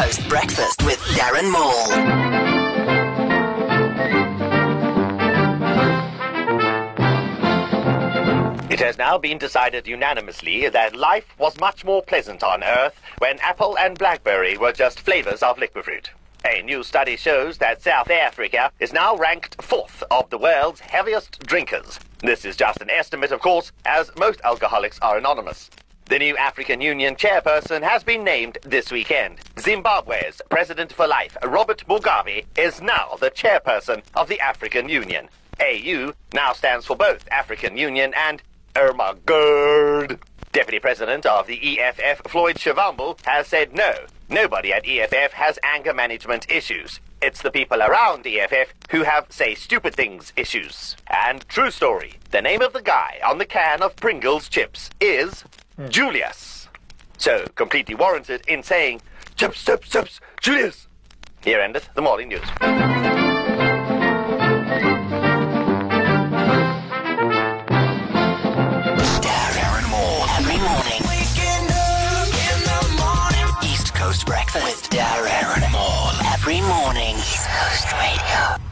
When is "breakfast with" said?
0.30-0.98, 74.26-74.90